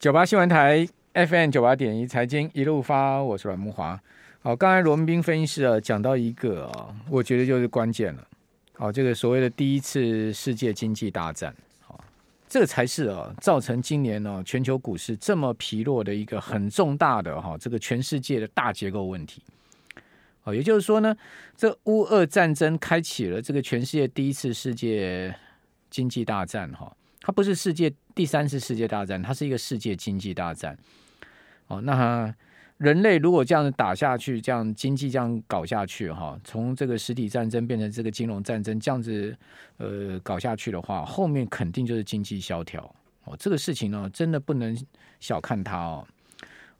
[0.00, 4.00] 九八新闻台 FM 九八点一财经一路发，我是阮慕华。
[4.40, 8.26] 好，刚才罗文斌分析师啊讲到一个啊，我觉得就是关键了。
[8.72, 12.02] 好，这个所谓的第一次世界经济大战，好，
[12.48, 19.42] 这个才是啊造成今年呢全球股市这么疲弱的一个很重大的哈这个全世界的大结构问题。
[20.40, 21.14] 好，也就是说呢，
[21.54, 25.34] 这乌俄战争开启了这个全世界第一次世界
[25.90, 26.90] 经济大战哈。
[27.22, 30.76] 它不是世界第三次世界大战，它是一个世界经济大战。
[31.68, 32.30] 哦，那
[32.76, 39.34] 人类如果这样子打下去，这样经济这样搞下去，哈，从这个实体战争变成这个金融战争，这样子
[39.78, 42.94] 呃搞下去的话，后面肯定就是经济萧条。
[43.24, 44.76] 哦，这个事情呢，真的不能
[45.18, 46.06] 小看它哦。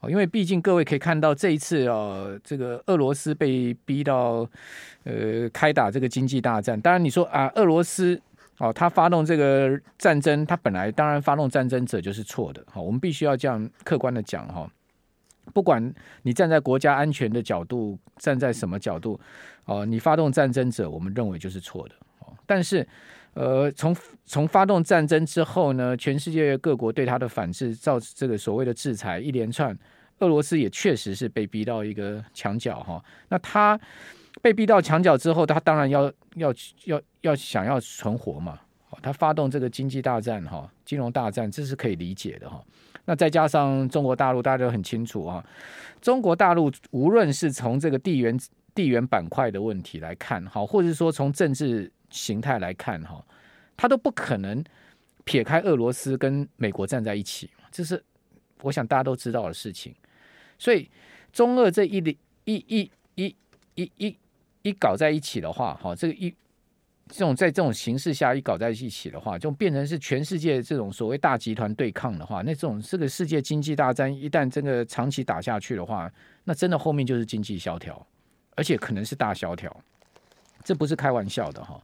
[0.00, 4.46] 哦，因为毕竟各位可以看到，这一次哦，这个俄罗斯被逼到
[5.04, 6.78] 呃开打这个经济大战。
[6.78, 8.20] 当然你说啊，俄罗斯。
[8.60, 12.62] 哦，他发动这个战争，他本来当然发动战争者就是错的。
[12.70, 14.70] 好，我们必须要这样客观的讲哈。
[15.54, 15.82] 不管
[16.22, 19.18] 你站在国家安全的角度，站在什么角度，
[19.64, 21.94] 哦，你发动战争者，我们认为就是错的。
[22.18, 22.86] 哦，但是，
[23.32, 29.74] 呃，从从发动战争之后呢，全世界各国对他的反制，造这个所谓的制裁一连串，
[30.18, 33.02] 俄罗斯也确实是被逼到一个墙角哈。
[33.30, 33.80] 那他。
[34.42, 38.58] 被逼到墙角之后，他当然要要要要想要存活嘛。
[39.02, 42.62] 他发动这个经济大战哈，金融大战，这是可以理解的哈。
[43.06, 45.42] 那再加上中国大陆，大家都很清楚啊。
[46.02, 48.38] 中国大陆无论是从这个地缘
[48.74, 53.24] 地缘板块的问题来看哈，或者是说从政治形态来看哈，
[53.76, 54.62] 他都不可能
[55.24, 58.02] 撇开俄罗斯跟美国站在一起，这是
[58.62, 59.94] 我想大家都知道的事情。
[60.58, 60.90] 所以
[61.32, 61.98] 中俄这一
[62.44, 63.34] 一一一
[63.82, 64.16] 一一。
[64.62, 66.28] 一搞在一起的话，哈，这个一
[67.08, 76.12] 这种在这种形势下一搞在一起的话，就变成是全世界这种所谓大集团对抗的话，那这种这个世界经济大战一旦这个长期打下去的话，
[76.44, 78.06] 那真的后面就是经济萧条，
[78.54, 79.74] 而且可能是大萧条，
[80.62, 81.82] 这不是开玩笑的哈。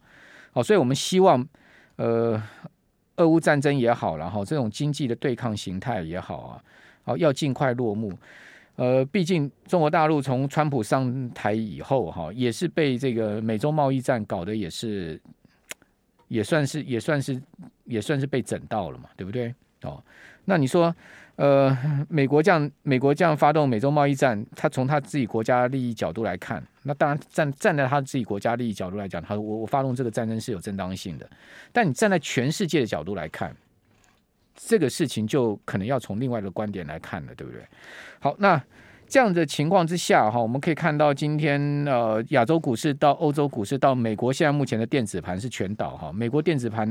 [0.52, 1.48] 好，所以我们希望，
[1.96, 2.38] 呃，
[3.16, 6.62] 俄乌战争也好，然后这种经济的对抗形态也好啊，
[7.04, 8.12] 好要尽快落幕。
[8.76, 15.20] 呃，毕竟中国大陆从川普上台以后，哈，也是被这个美洲贸易战搞得也是，
[16.28, 17.40] 也算是也算是
[17.84, 19.54] 也算是被整到了嘛，对不对？
[19.82, 20.02] 哦，
[20.44, 20.94] 那你说，
[21.36, 21.76] 呃，
[22.08, 31.28] 美国这样美国这样发动美洲贸易战，他从他自己国家利益角度来看，那当然站站在他自己国家利益角度来讲，他我我发动这个战争是有正当性的，
[31.72, 33.56] 但你站在全世界的角度来看。
[34.56, 37.62] 这个事情就可能要从另外的观点来看了，对不对？
[38.18, 38.60] 好，那
[39.06, 46.10] 这样的情况之下哈，我们可以看到今天呃亚洲股市到欧洲股市到美国，现在目前的电子盘是全倒哈。
[46.12, 46.86] 美国电子盘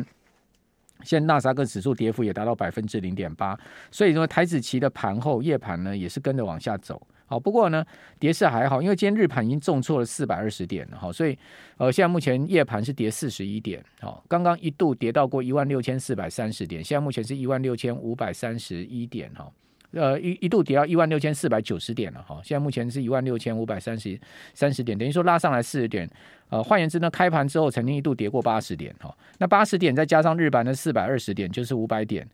[1.04, 3.60] 现在纳斯达克指数跌幅也达到百分之零点八，
[3.92, 7.02] 所以说台子期的盘后夜盘呢也是跟着往下走。
[7.28, 7.84] 好，不过呢，
[8.20, 11.38] 跌势还好，因为今天日盘已经重挫了四百二十点了哈，所以
[11.78, 19.52] 呃，现在目前夜盘是跌四十一点，好，刚刚一度跌到过一万六千四百三十点，现在目前是一万六千五百三十一点哈，
[19.94, 24.20] 呃，一一度跌到一万六千四百九十点了哈，现在目前是一万六千五百三十
[24.54, 26.08] 三十点，等于说拉上来四十点，
[26.50, 32.28] 呃，换言之呢，开盘之后曾经一度跌过八十点哈，那八十点再加上日盘的四百二十点，就是五百点，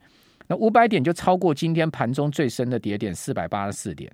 [0.47, 4.11] 那五百点就超过今天盘中最深的跌点四百八十四点。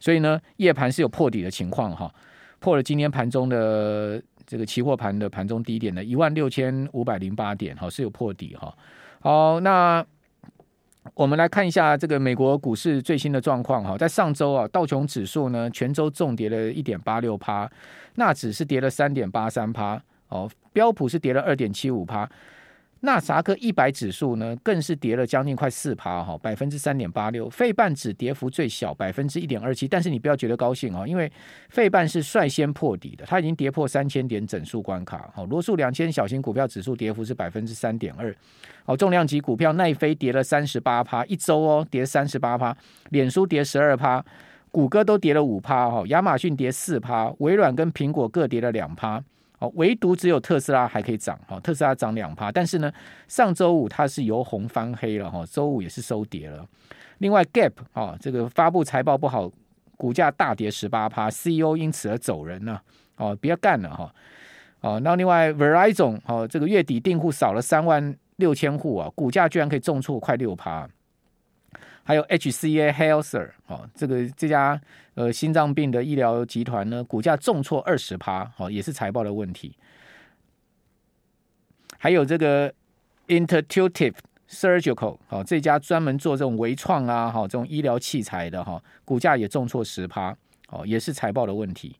[0.00, 2.12] 所以呢，夜盘是有破底的情况哈，
[2.58, 8.74] 破了今天盘中的这个期货盘的盘中低点的一万六千五百零八点哈，是有破底哈。
[9.20, 10.04] 好，那
[11.14, 17.70] 我们来看一下这个美国股市最新的状况哈，在上周啊，道琼指数呢全周重跌了一点八六趴，
[18.14, 22.28] 纳指是跌了三点八三趴，哦，标普是跌了二点七五趴。
[23.02, 27.48] 纳斯达克一百指数呢，更是跌了将近快四趴哈，百分之三点八六。
[27.48, 29.88] 费半指跌幅最小，百分之一点二七。
[29.88, 31.30] 但是你不要觉得高兴啊，因为
[31.70, 35.30] 费半是率先破底的，它已经跌破三千点整数关卡。
[35.34, 38.36] 好，罗素两千小型股票指数跌幅是百分之三点二。
[38.84, 42.76] 好，重量级股票奈飞跌了三十八趴，一周哦跌三十八趴，
[43.08, 44.22] 脸书跌十二趴，
[44.70, 49.24] 谷歌都跌了五趴哈，亚马逊跌四趴，微软跟苹果各跌了两趴。
[49.60, 52.90] 哦，唯独只有特斯拉还可以涨，哈，特斯拉涨两趴，但是呢，
[53.28, 56.66] 上周五它是由红翻黑了，哈，周五也是收跌了。
[57.18, 59.50] 另外，Gap 啊，这个发布财报不好，
[59.98, 62.80] 股价大跌十八趴，CEO 因此而走人呢，
[63.16, 64.14] 哦，不要干了，哈，
[64.80, 70.88] 哦，那另外 Verizon 哦，这个月底订户少了三万六千户啊，股价居然可以重挫快六趴。
[72.02, 74.80] 还有 HCA Healther 哦，这个这家
[75.14, 79.76] 呃心脏病的医疗集团呢，股价重挫二十趴，哦，也是财报的问题。
[81.98, 82.72] 还有这个
[83.28, 84.14] Intuitive
[84.48, 90.36] Surgical 好，这家专门做这种微创啊，哈，这种医疗器材的哈，股价也重挫十趴，
[90.70, 91.94] 哦，也是财报的问题。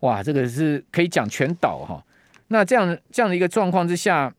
[0.00, 2.04] 哇，这个是可以讲全倒哈。
[2.48, 4.30] 那这样这样的一个状况之下，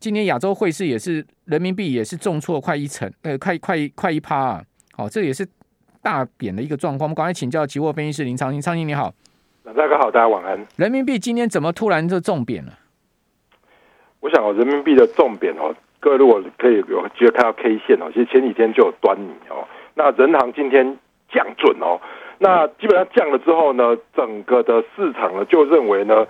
[0.00, 4.62] 今年亚洲汇市也是人民币也是重挫快一成，呃，快快快一趴啊。
[4.96, 5.46] 好，这也是
[6.02, 7.06] 大贬的一个状况。
[7.06, 9.12] 我们赶快请教期货分析师林昌兴，昌兴你好。
[9.62, 10.66] 大家好，大家晚安。
[10.76, 12.72] 人民币今天怎么突然就重贬了？
[14.20, 15.74] 我想哦，人民币的重贬哦。
[16.00, 19.68] 各位如果可以有机会看到 K 线哦，其实前几天就有端倪哦。
[19.92, 20.96] 那人行今天
[21.30, 22.00] 降准哦，
[22.38, 26.26] 那基本上降了之后呢，整个的市场呢就认为呢，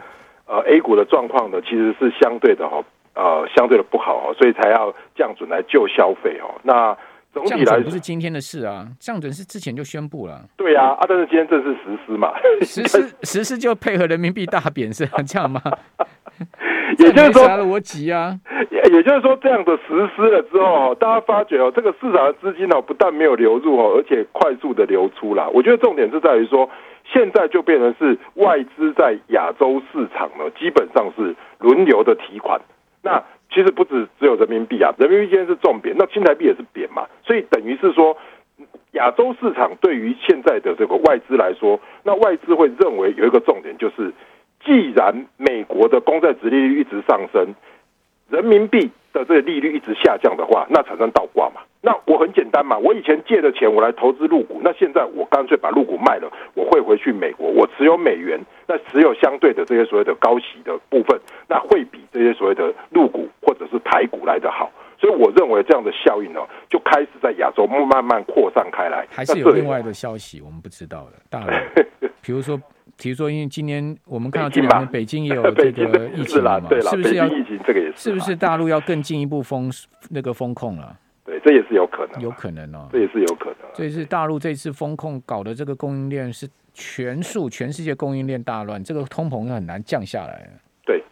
[0.46, 2.82] 呃，A 股的状况呢其实是相对的哈，
[3.20, 6.49] 呃，相对的不好哦，所以才要降准来救消费哦。
[6.62, 6.96] 那
[7.32, 10.43] 总体来说不是今天的事啊，降准是之前就宣布了。
[10.56, 12.32] 对啊，啊，但是今天正式实施嘛，
[12.62, 15.61] 实施 实施就配合人民币大贬是 这样吗？
[16.99, 18.34] 也就是说，逻辑啊，
[18.90, 25.49] 也就是说，这样的实施了之后，大家发觉哦，这个市场的资金哦，不但没有流入哦，而且快速的流出了。
[25.50, 26.69] 我觉得重点是在于说，
[27.12, 32.61] 现在就变成是外资在亚洲市场呢，基本上是轮流的提款。
[33.02, 38.17] 那其实不止只有人民币啊，人民币现在是重贬，那新台币也是贬嘛，所以等于是说，
[38.93, 44.12] 亚洲市场对于现在的这个外资来说，那外资会认为有一个重点就是。
[44.62, 47.55] 既然美国的公债殖利率一直上升，
[48.29, 51.61] 人民币的这个利率一直下降的话，那产生倒挂嘛？
[51.83, 61.19] 那我很简单嘛，我以前借的钱我来投资入股，那现在我干脆把入股卖了，我汇回去美国，我持有美元，那持有相对的这些所谓的高息的部分，
[61.49, 64.71] 那会比这些所谓的入股或者是台股来的好。
[64.99, 69.07] 所以我认为这样的效应呢，就开始在亚洲慢慢扩散开来。
[69.11, 71.12] 还是有另外的消息，我们不知道的。
[71.31, 71.53] 大陆，
[72.23, 72.61] 比如说。
[73.02, 78.11] 比如说，因为今年我们看到这两天北京也有 这个疫情嘛，是不是要疫情这个也是？
[78.11, 79.73] 是不是大陆要更进一步封
[80.11, 80.94] 那个封控了？
[81.25, 83.56] 对，这也是有可能，有可能哦，这也是有可能。
[83.73, 90.49] 所以是大陆这次封控搞的这个供应链是全数全世界供应链大乱，这个通膨很难降下来。
[90.85, 91.02] 对，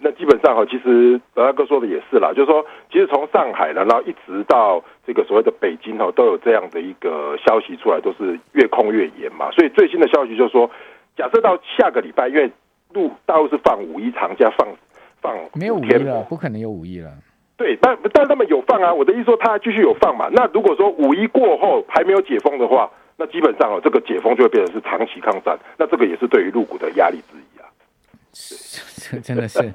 [0.00, 9.50] 那基本上哈，其实德大哥说的也是啦，就是说，其实从上海然后一直到这个所谓的北京哈，都有这样的一个消息出来，都是越控越严嘛。
[9.52, 10.68] 所以最新的消息就是说。
[11.16, 12.50] 假设到下个礼拜，因为
[12.92, 14.68] 陆大陆是放五一长假，放
[15.22, 17.10] 放没有五一了，不可能有五一了。
[17.56, 18.92] 对，但但他们有放啊。
[18.92, 20.28] 我的意思说，他还继续有放嘛。
[20.30, 25.58] 那如果说五一过后还没有解封的话，那基本上哦，这个解封就会变成是长期抗战。
[25.78, 27.64] 那这个也是对于陆股的压力之一啊。
[29.10, 29.72] 这真的是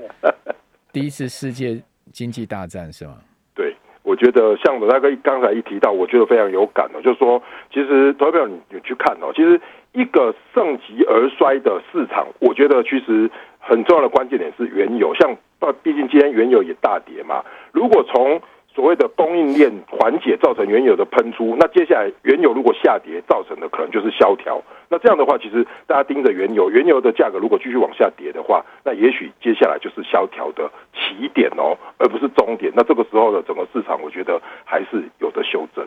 [0.94, 1.82] 第一次世界
[2.14, 3.18] 经济大战是吗？
[3.56, 7.42] 对，我觉得像我大哥刚才一提到，我觉得非常有感哦，就是说，
[7.74, 9.60] 其实投票你你去看哦，其实。
[9.94, 13.30] 一个盛极而衰的市场，我觉得其实
[13.60, 15.36] 很重要的关键点是原油，像
[15.84, 17.44] 毕竟今天原油也大跌嘛。
[17.72, 18.42] 如果从
[18.74, 24.62] 所谓的供应链缓解造成原油的喷出，那接下来原油如果下跌造成的可能就是萧条。
[24.88, 32.72] 那这样的话，其实大家盯着原油，原油的价格如果继续往下跌的话，那也许接下来就是萧条的起点哦，而不是终点。
[32.74, 35.86] 那这个时候的整个市场，我觉得还是有的修正。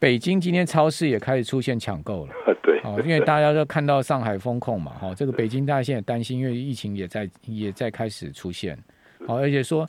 [0.00, 8.78] 北京今天超市也开始出现抢购了， 对，哦，因为大家都看到上海封控嘛，哈，这个北京大家现在担心，因为疫情也在也在开始出现，
[9.26, 9.88] 好，而且说，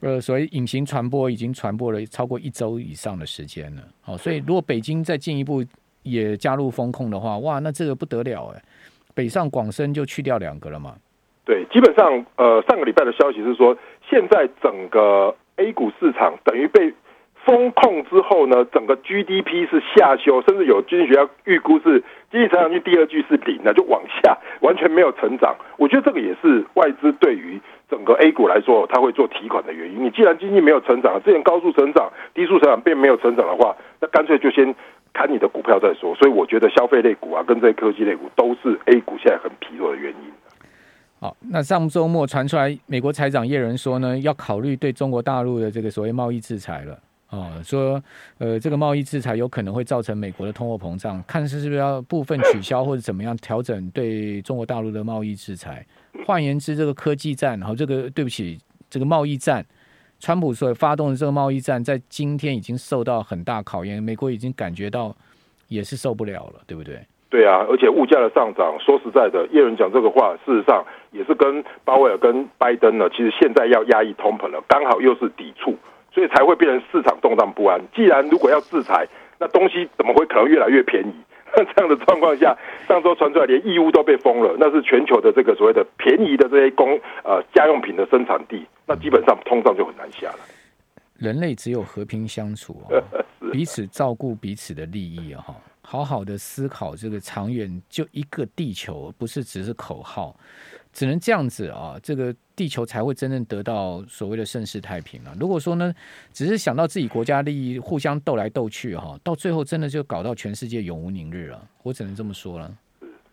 [0.00, 5.64] 呃，所谓隐形传播已经传播了超过一周以上的时间了，好，所以如果北京再进一步
[6.04, 8.62] 也加入封控的话，哇，那这个不得了哎，
[9.12, 10.94] 北上广深就去掉两个了嘛，
[11.44, 13.76] 对，基本上，呃，上个礼拜的消息是说，
[14.08, 16.94] 现在整个 A 股市场等于被。
[17.48, 25.56] 封控之后呢，整个 GDP 是下修，甚至有经济学家预估是经济成长率第二季是零的，就往下，完全没有成长。
[25.78, 30.04] 我觉得这个也是外资对于整个 A 股来说，他会做提款的原因。
[30.04, 34.74] 你既然经济没有成长，之前高速成长、低速成长并没有成长的话，那干脆就先
[35.14, 36.14] 砍你的股票再说。
[36.16, 40.30] 所以我觉得消费类股啊，跟这些科技类股都是 A 股现在很疲弱的原因。
[41.18, 46.98] 好，那上周末传出来，美国财长耶伦说呢，要考虑对中国大陆的这个所谓贸易制裁了。
[47.30, 48.02] 哦，说，
[48.38, 55.84] 呃，这个贸易制裁有可能会造成美国的通货膨胀，看是是不是要部分取消或者怎么样调整对中国大陆的贸易制裁。
[56.26, 58.58] 换言之，这个科技战，然后这个对不起，
[58.88, 59.62] 这个贸易战，
[60.18, 65.14] 川普所发动的这个贸易战，在今天已经受到很大考验，美国已经感觉到
[65.68, 66.98] 也是受不了了，对不对？
[67.28, 70.82] 对啊，而且物价的上涨，说实在的，耶伦讲这个话，事实上
[71.12, 75.76] 也是跟鲍威尔跟拜登呢，其实现在要压抑通膨了，刚好又是抵触。
[76.18, 77.80] 所以才会变成市场动荡不安。
[77.94, 79.06] 既然如果要制裁，
[79.38, 81.14] 那东西怎么会可能越来越便宜？
[81.56, 82.58] 那 这样的状况下，
[82.88, 90.40] 上周传出来连义乌都被封了，那是全球的这个所谓的便宜的这些工呃家用品的生产地，那基本上通胀就很难下了。
[91.14, 93.00] 人类只有和平相处、 哦，
[93.52, 100.34] 彼此照顾彼此的利益哈、哦，好好的思考这个长远，就一个地球，不是只是口号，
[100.98, 105.32] 只能这样子啊，这个地球才会真正得到所谓的盛世太平啊。
[105.38, 105.94] 如果说呢，
[106.32, 111.68] 只是想到自己国家利益，互相斗来斗去哈、哦，到最后真的就搞到全世界永无宁日了。
[111.84, 112.74] 我只能这么说了。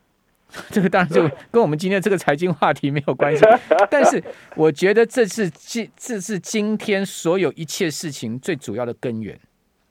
[0.69, 3.43] 这个当然就跟我们今天这个财经话题没有关系，
[3.89, 4.23] 但是
[4.55, 9.35] 我觉得这是今这是今天所有一切事情最主要的根源，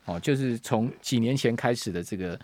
[0.04, 2.38] 哦，就是从几年前开始的这个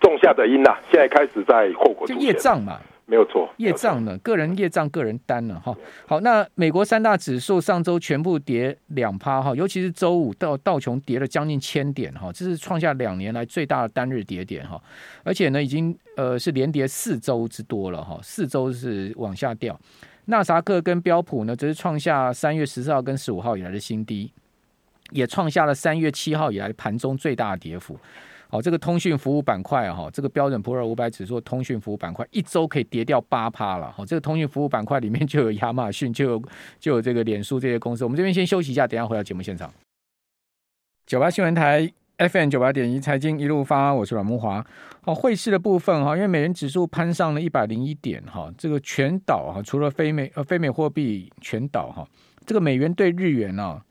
[0.00, 2.80] 种下的因呐、啊，现在开始在后果，就业障嘛。
[3.08, 4.18] 没有错，业障呢？
[4.18, 5.72] 个人业障，个人担了哈。
[6.08, 14.82] 好，那美国三大指数上周全部跌两趴哈，尤其是周五道道琼跌了将近千点哈，这是创下两年来最大的单日跌点哈。
[15.22, 19.78] 而且呢，已经呃是连跌四周之多了哈，四周是往下掉。
[20.24, 24.32] 纳萨克跟标普呢，则是创下三月十四号跟十五号以来的新低，
[25.12, 27.96] 也创下了三月七号以来盘中最大的跌幅。
[28.48, 33.90] 好，这个通讯服务板块哈，这个标准普尔五百指数通讯服务板块一周可以跌掉八趴了。
[33.90, 36.42] 好，这个通讯服务板块里面就有亚马逊， 就有
[36.78, 38.04] 就有这个脸书这些公司。
[38.04, 39.72] 我们这边先休息一下，等下回到节目现场。
[41.06, 44.64] 九八新闻台 FM 九八点一财经一路发，我是阮木华。
[45.02, 52.06] 好，汇市的部分哈，因为美元指数攀上了一百零一点哈，这个全岛哈，除了非美呃非美货币全岛哈，
[52.46, 53.82] 这个美元兑日元呢。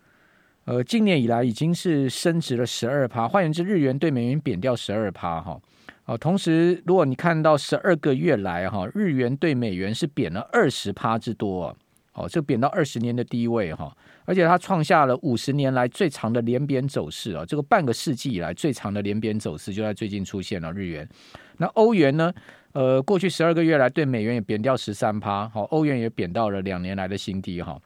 [0.66, 5.60] 呃，今年以来已经是升值了十二趴，换言之，日元对美元贬掉十二趴哈。
[6.06, 11.76] 哦，同时，如果你看到十二个月来哈，日元对美元是贬了二十趴之多，
[12.14, 13.96] 哦，这贬到二十年的低位哈，
[14.26, 21.08] 而且它创下了五十年来最长的连贬走势啊，这个半个世纪以来最长的连贬走势就在最近出现了日元。
[21.58, 22.34] 那欧元呢？
[22.74, 27.80] 呃，过去十二个月来对美元也贬掉十三趴，好，欧元也贬到了两年来的新低哈。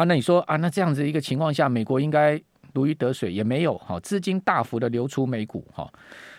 [0.00, 2.40] 啊，那你说啊，那这样子一个情况下，美国应该
[2.72, 5.86] 如鱼得水也没有哈，资金大幅的流出美股哈，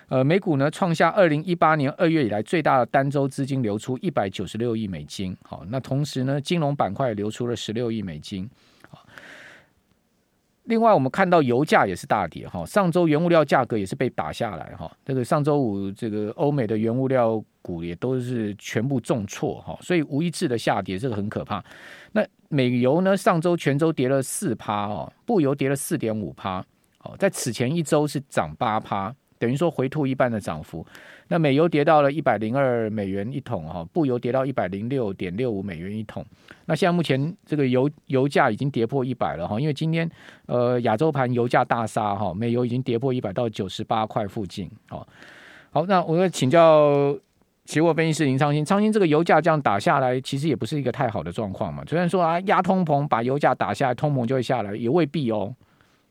[0.07, 8.49] 呃，美股呢创下二零一八年二月以来最大的单周资金流出一百九十六亿美金，好，那同时呢，金融板块流出了十六亿美金。
[10.63, 14.91] 另外，我们看到油价也是大跌哈，上周原物料价格也是被打下来哈。
[15.05, 21.63] 这个上周五，这个欧美的原物料股也都是全部重挫哈，所以无一致的下跌，这个很可怕。
[22.11, 26.63] 那美油呢，上周全周跌了四趴哦，布油跌了四点五趴，
[27.03, 29.13] 哦，在此前一周是涨八趴。
[29.39, 30.85] 等于说回吐一半的涨幅，
[31.27, 36.23] 那美油跌到了一百零二美元一桶哈，布油跌到一百零六点六五美元一桶。
[36.65, 40.07] 那现在目前这个油油价已经跌破一百了哈，因为今天
[40.45, 44.69] 呃亚洲盘油价大杀哈，美油已经跌破一百到九十八块附近。
[44.91, 45.07] 哦，
[45.71, 47.17] 好，那我要请教
[47.65, 51.83] 期货分析师林昌兴，昌兴这个油价这样打下来，其实也不是一个太好的状况嘛。
[51.87, 55.53] 虽然说啊压通膨把油价打下来，通膨就会下来，也未必哦。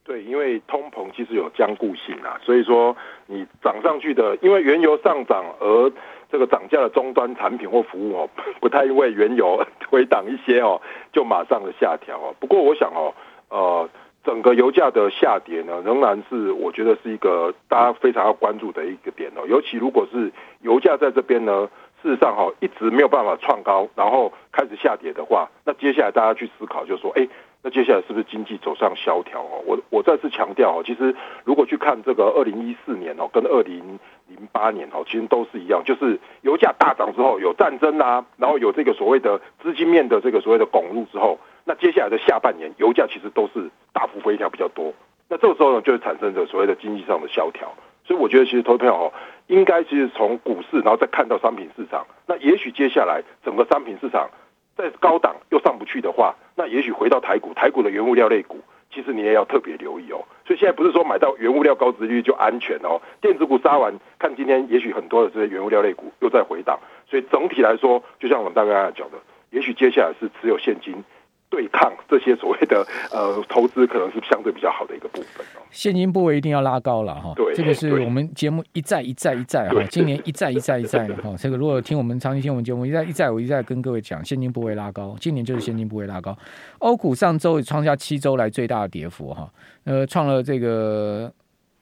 [0.05, 5.93] 对，因为通膨其实有僵固性啊，所以说你涨上去的，因为原油上涨而
[6.33, 8.31] 这个涨价的终端产品或服务哦，
[8.61, 10.81] 不太因为原油 回档一些哦，
[11.13, 12.35] 就马上的下调哦。
[12.41, 13.15] 不过我想哦，
[13.51, 13.89] 呃，
[14.25, 19.47] 整个油价的下跌呢，仍然是我觉得是一个大家非常要关注的一个点哦。
[19.49, 21.69] 尤其如果是油价在这边呢，
[22.03, 27.29] 事实上哈一直没有办法创高，然后开始下跌的话，那接下来大家去思考就是说，哎。
[27.63, 29.63] 那接下来是不是经济走上萧条哦？
[29.67, 31.15] 我我再次强调哦，其实
[31.45, 33.99] 如果去看这个二零一四年哦，跟二零
[34.29, 44.95] 零八年哦，其实都是一样，就是油价大涨之后有战争啊，然后有这个所谓的资金面的这个所谓的拱入之后，那接下来的下半年油价其实都是大幅回调比较多。
[45.29, 47.71] 那这个时候呢，就会产生着所谓的经济上的萧条。
[48.07, 49.13] 所以我觉得其实投票哦，
[49.49, 52.07] 应该其实从股市，然后再看到商品市场。
[52.27, 54.31] 那也许接下来整个商品市场。
[54.77, 58.59] 在高档又上不去的话，那也许回到台股，台股的原物料类股，
[58.93, 60.25] 其实你也要特别留意哦。
[60.47, 63.01] 所以现在不是说买到原物料高值率就安全哦。
[63.21, 69.19] 电子股杀完，看今天也许很多的这些原物料类股又在回档，所以整体来说，就像我们大概讲的，
[69.51, 71.05] 也许接下来是持有现金。
[71.51, 75.61] 对抗这些所谓的呃投资，可能是相对比较好的一个部分哦。
[75.71, 77.33] 现金部位一定要拉高了哈。
[77.37, 81.35] 对，这个是我们节目一再一再一再哈，今年一再一再一再哈。
[81.39, 86.37] 这个如果听我们长期听我们节目一再一再我一再跟各位讲，现金部位拉高，今年就是现金部位拉高。
[86.79, 89.53] 欧股上周也创下七周来最大的跌幅哈，
[89.85, 91.33] 呃，创了这个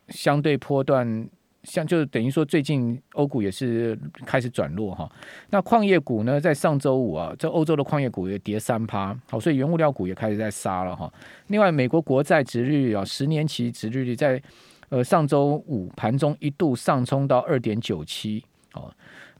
[0.08, 1.28] 相对波段。
[1.68, 5.06] 像就是等于说，最近欧股也是开始转弱哈。
[5.50, 11.12] 那矿业股呢，在上周五啊，这欧洲的矿业股也跌三趴，好，所以原物料股也开始在杀了哈。
[11.48, 14.42] 另外，美国国债殖利率啊，十年期殖利率在
[14.88, 18.90] 呃上周五盘中一度上冲到二点九七，哦，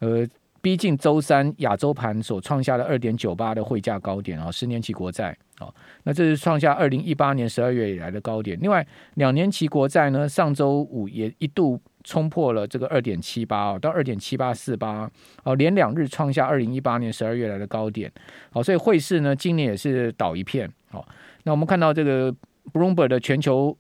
[0.01, 0.29] 呃，
[0.61, 8.59] 逼近周三亚洲盘所创下的二点九八的汇价高点啊，十年期国债啊，那这是创下二零一八年十二月以来的高点。
[8.61, 15.11] 另外，两年期国债呢，上周五也一度冲破了这个二点七八啊，到二点七八四八
[15.45, 18.11] 哦，连两日创下二零一八年十二月来的高点。
[18.51, 20.71] 好，所以汇市呢，今年也是倒一片。
[20.91, 21.07] 好，
[21.43, 22.35] 那我们看到这个。
[22.71, 23.75] Bloomberg 的全球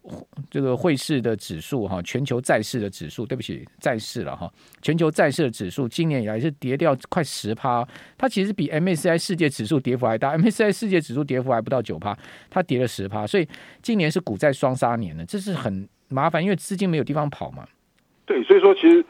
[0.50, 12.16] 这个汇市的指数哈，全球债市的指数，对不起，债市了哈，全球债市的指数今年以来是跌掉快十趴，它其实比 MSCI 世界指数跌幅还大，MSCI 世界指数跌幅还不到九趴，
[12.48, 13.46] 它跌了十趴，所以
[13.82, 17.68] 今年是股债双杀年呢，这是很麻烦，因为资金没有地方跑嘛。
[18.58, 19.04] 所以说其实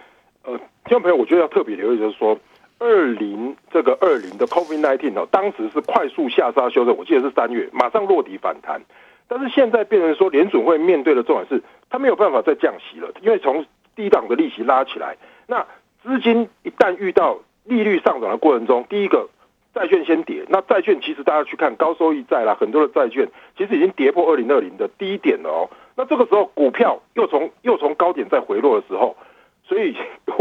[0.45, 2.38] 呃，听众朋友，我觉得要特别留意，就是说
[2.78, 8.81] 二零这个二零的 COVID nineteen 哦，当时是快速下杀修正，我记得是三月，马上落底反弹。
[9.26, 13.64] 但是现在变成说，联准会面对的重点是，他没有办法再降息了，因为从
[13.95, 15.67] 低档的利息拉起来，那
[16.02, 19.28] 资金一旦遇到利率上涨的过程中，第一个
[19.75, 25.69] 债券先跌，那债券其实大家去看高收益债啦，很多的债券其实已经跌破二零二零的低点了哦。
[25.95, 29.17] 那这个时候股票又从又从高点再回落的时候，
[29.68, 29.94] 所以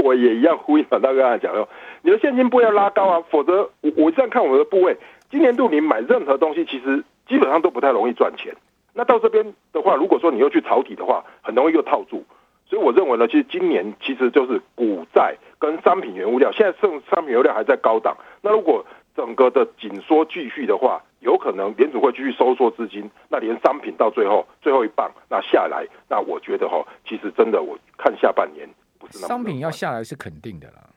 [0.03, 1.67] 我也一样呼应马大哥刚才讲哦，
[2.01, 4.95] 你的现金部位要拉高啊，否则我我这样看我们的部位，
[5.29, 8.55] 今年度你买任何东西，其实基本上都不太容易赚钱。
[8.93, 12.23] 那到这边的话，如果说你又去抄底的话，很容易又套住。
[12.65, 18.15] 所以我认为呢，其实今年其实就是股债跟商品原物料，现在剩商品原物料还在高档。
[18.41, 28.67] 那如果整个的紧缩继续的话，有可能联储会继续收缩资金，那连商品到最后最后一棒那下来，那我觉得哈，其实真的我看下半年
[29.11, 30.89] 商品要下来是肯定的啦，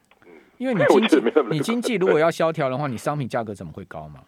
[0.59, 4.21] 因为你 经济你经济如果要萧条的话，你商品价格怎么会高嘛？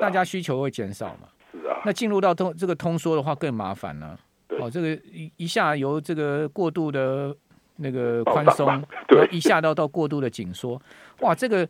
[0.00, 1.28] 大家需求会减少嘛？
[1.52, 4.18] 是啊，那进入到通这个通缩的话更麻烦了。
[4.58, 7.34] 哦，这个一一下由这个过度的
[7.76, 10.80] 那个宽松，对，一下到到过度的紧缩，
[11.20, 11.66] 哇，这个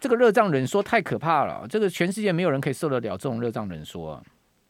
[0.00, 1.66] 这个热胀冷缩太可怕了。
[1.68, 4.22] 这个全世界没有人可以受得了这种热胀冷缩啊。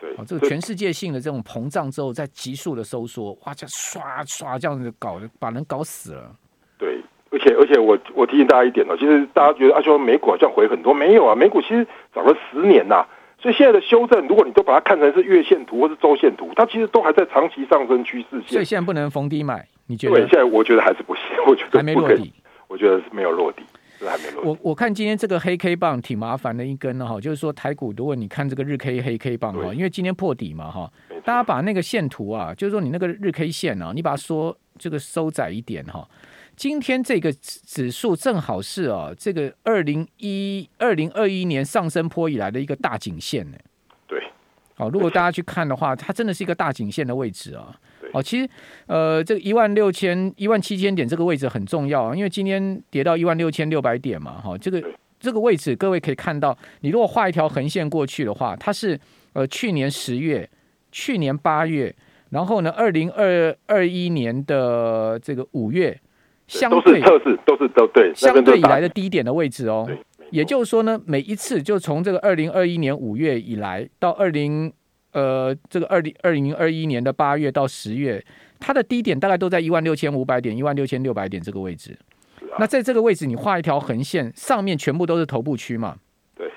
[0.04, 6.30] 对，哦，这个全世界性的这种膨胀之后再急速的收缩，哇，这刷刷这样子搞，把人搞死了。
[6.76, 13.06] 对，而且而且我我提醒大家一点哦，其实大家觉得啊，说美股好像回很多，没有啊，美股其实涨了十年呐。
[13.38, 18.48] 所以现在的修正，如果你都把它看成是月线图或是周线图，它其实都还在长期上升趋势线。
[18.48, 20.14] 所以现在不能逢低买，你觉得？
[20.14, 22.32] 对，现在我觉得还是不行，我觉得还没落地。
[22.66, 23.62] 我觉得是没有落地，
[23.98, 24.44] 是还没落。
[24.44, 30.92] 我我看今天这个黑 K 棒挺麻烦的一根呢哈，就是说台股，如果你看这个日 K 黑 K 棒哈，因为今天破底嘛哈，
[31.24, 36.08] 大家把那个线图啊，就是说你那个日 K 线啊，你把它缩这个收窄一点哈。
[36.56, 43.58] 今天这个指数正好是啊，这个二零一二零二一年上升坡以来的一个大颈线呢。
[44.06, 44.22] 对，
[44.74, 47.76] 好，如果大家去看的话，它真的是一个大颈线的位置啊。
[48.14, 48.48] 哦，其实
[48.86, 54.82] 呃，这个一万六千一万七千点这个位置很重要啊，因为今天跌到一万六千六百点嘛，哈，这个
[55.20, 58.98] 这个位置各位可以看到，你如果画一条横线过去的话，它是
[59.34, 60.48] 呃去年十月、
[60.90, 61.94] 去年八月，
[62.30, 66.00] 然后呢，二零二二一年的这个五月。
[66.46, 69.88] 相对测试都是都对，相对以来的低点的位置哦，
[70.30, 74.70] 也就是说呢，每一次就从这个二零二一年五月以来到二零
[75.14, 78.22] 呃这个二零二零二一年的八月到十月，
[78.60, 81.98] 它的低点大概都在一万六千五百点、一万六千六百点这个位置。
[82.58, 85.96] 那在这个位置，你画一条横线，上面全部都是头部区嘛？
[86.36, 86.48] 对。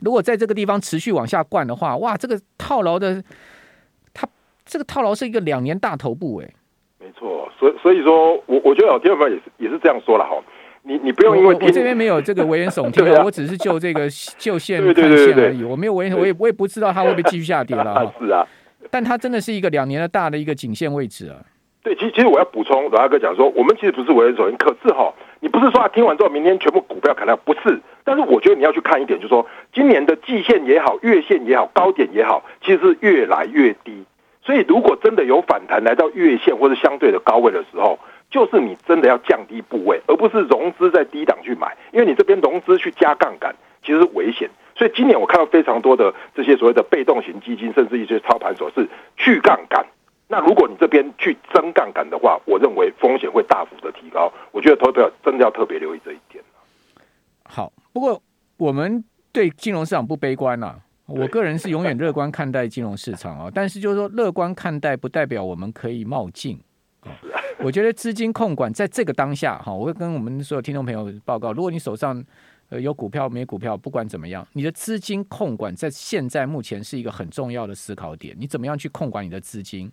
[0.00, 3.22] 如果在这个地方持续往下灌的话，哇，这个套牢的，
[4.12, 4.26] 它
[4.64, 6.50] 这个套牢是一个两年大头部哎。
[6.98, 10.42] 没错，所以所以说我我觉得老天友也是也是这样说了哈，
[10.86, 18.12] 你你不用因为我，我这边没有这个危言耸 听啊，我只是就这个 就线看线而已，我没有危言，我也我也不知道它会不会继续下跌了。
[18.20, 18.46] 是啊，
[18.90, 21.36] 但它真的是一个两年的大的一个颈线位置啊。
[21.82, 27.80] 对，其实其实我要补充，老大哥讲说，我们其实不是危言耸听，可是哈，你不是说啊，听完之后明天全部股票砍掉，不是。
[28.04, 34.04] 但是我觉得你要去看一点，就是说今年的季线也好，月线也好，高点也好，其实是越来越低。
[34.42, 37.98] 所以，如果真的有反弹来到月线或者相对的高位的时候，
[38.34, 44.50] 就是你真的要降低部位，而不是融资在低档去买，因为你这边融资去加杠杆，其实是危险。
[44.74, 49.86] 所以今年我看到非常多的这些所谓的被动型基金，甚至一些操盘手是去杠杆。
[50.26, 54.32] 那如果你这边去增杠杆的话，我认为风险会大幅的提高。
[54.50, 56.42] 我觉得投资真的要特别留意这一点。
[57.44, 58.20] 好，不过
[58.56, 60.80] 我们对金融市场不悲观啊。
[61.06, 66.58] 我个人是永远乐观看待金融市场啊，但是就是说乐观看待不代表我们可以冒进
[67.02, 67.12] 啊。
[67.62, 72.22] 我觉得资金控管在这个当下哈，我会跟我们所有听众朋友报告，如果你手上
[72.68, 78.36] 呃有股票没股票，不管怎么样，你的资金控管在现在目前是一个很重要的思考点。
[78.38, 79.90] 你怎么样去控管你的资金？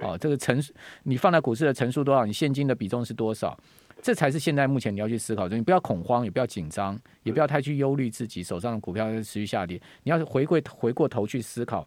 [0.00, 0.60] 哦，这个成
[1.04, 3.56] 你放在股市的成数多少，你现金的比重是多少，
[4.02, 5.56] 这才是现在目前你要去思考的。
[5.56, 9.80] 你不要恐慌，也不要紧张，也不要太去忧虑自己手上的股票持续下跌。
[10.02, 11.86] 你要回归回过头去思考，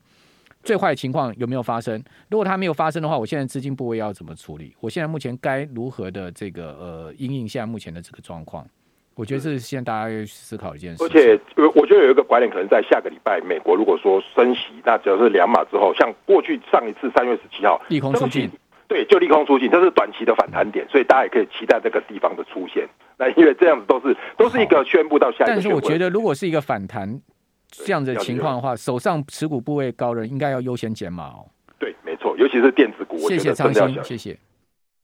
[0.64, 2.04] 最坏的情况有没有发生？
[2.30, 4.76] 如果它没有发生的话，我现在资金部位要怎么处理？
[4.80, 8.68] 我现在目前该如何的这个呃因应现在目前的这个状况？
[9.16, 11.04] 我觉得这是现在大家要思考一件事。
[11.04, 11.40] 而且，
[11.74, 18.48] 我觉得有一个拐点，可能在下个礼拜，美国如果说升息，那只要是两码之后，像过去上一次三月十七号利空出尽，
[18.88, 22.88] 对，就利空出尽，这是短期的反弹点，所以大家也可以期待这个地方的出现。
[23.18, 25.54] 那因为这样子都是都是一个宣布到下一个。
[25.54, 27.20] 但是我觉得，如果是一个反弹
[27.70, 31.46] 这样的情况的话，手上持股部位高人应该要优先减码哦。
[31.80, 33.18] 对，没错，尤其是电子股。
[33.28, 34.38] 谢谢昌兴，谢谢。